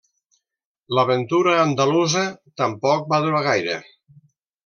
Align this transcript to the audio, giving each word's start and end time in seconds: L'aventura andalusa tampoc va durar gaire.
L'aventura 0.99 1.51
andalusa 1.65 2.25
tampoc 2.63 3.05
va 3.13 3.23
durar 3.27 3.43
gaire. 3.49 3.77